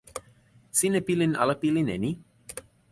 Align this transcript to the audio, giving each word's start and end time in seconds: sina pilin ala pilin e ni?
sina 0.79 0.99
pilin 1.11 1.33
ala 1.41 1.55
pilin 1.61 1.87
e 1.95 2.01
ni? 2.03 2.11